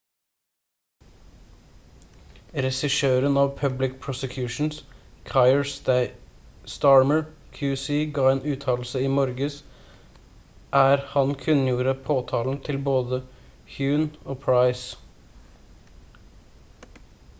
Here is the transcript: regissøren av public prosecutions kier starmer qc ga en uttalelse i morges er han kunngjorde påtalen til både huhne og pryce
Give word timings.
regissøren 2.65 3.35
av 3.41 3.49
public 3.57 3.91
prosecutions 4.05 4.77
kier 5.31 5.67
starmer 6.75 7.21
qc 7.57 7.85
ga 8.15 8.23
en 8.31 8.41
uttalelse 8.53 9.01
i 9.09 9.11
morges 9.19 9.57
er 10.81 11.03
han 11.13 11.33
kunngjorde 11.43 11.95
påtalen 12.09 12.57
til 12.69 12.79
både 12.89 13.19
huhne 13.75 14.25
og 14.35 14.41
pryce 14.47 14.97